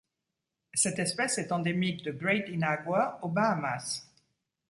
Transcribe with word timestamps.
Cette 0.73 0.97
espèce 0.97 1.37
est 1.37 1.51
endémique 1.51 2.03
de 2.03 2.11
Great 2.11 2.49
Inagua 2.49 3.19
aux 3.21 3.29
Bahamas. 3.29 4.09